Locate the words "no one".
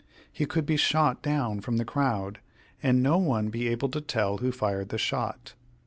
3.03-3.49